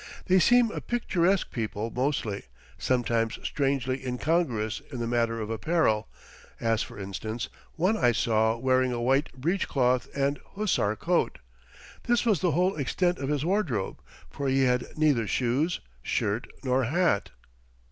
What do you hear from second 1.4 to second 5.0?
people mostly, sometimes strangely incongruous in